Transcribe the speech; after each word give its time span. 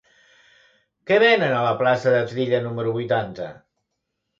Què 1.11 1.19
venen 1.25 1.55
a 1.59 1.61
la 1.67 1.75
plaça 1.85 2.17
de 2.19 2.25
Trilla 2.35 2.67
número 2.67 2.99
vuitanta? 3.01 3.57